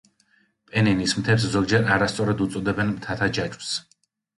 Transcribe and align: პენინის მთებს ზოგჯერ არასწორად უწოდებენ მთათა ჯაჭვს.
პენინის 0.71 1.13
მთებს 1.21 1.47
ზოგჯერ 1.57 1.95
არასწორად 1.99 2.45
უწოდებენ 2.49 2.95
მთათა 2.99 3.33
ჯაჭვს. 3.41 3.75